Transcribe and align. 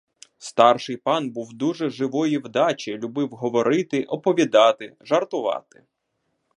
Старший 0.37 0.97
пан 0.97 1.29
був 1.31 1.53
дуже 1.53 1.89
живої 1.89 2.37
вдачі, 2.37 2.97
любив 2.97 3.29
говорити, 3.29 4.03
оповідати, 4.03 4.95
жартувати. 5.01 5.83